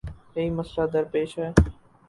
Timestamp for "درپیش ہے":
0.93-1.49